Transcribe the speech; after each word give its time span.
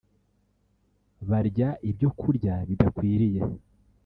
barya 1.29 1.69
ibyo 1.89 2.09
kurya 2.19 2.55
bidakwiriye 2.69 3.41